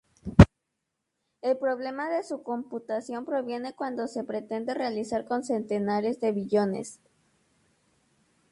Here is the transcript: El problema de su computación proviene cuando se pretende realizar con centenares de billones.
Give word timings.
El 1.43 1.57
problema 1.59 2.09
de 2.09 2.23
su 2.23 2.41
computación 2.41 3.23
proviene 3.23 3.75
cuando 3.75 4.07
se 4.07 4.23
pretende 4.23 4.73
realizar 4.73 5.25
con 5.25 5.43
centenares 5.43 6.19
de 6.19 6.31
billones. 6.31 6.97